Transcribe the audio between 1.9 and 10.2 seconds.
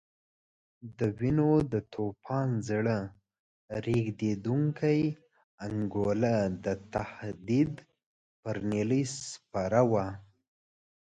توپان زړه رېږدونکې انګولا د تهدید پر نیلۍ سپره وه.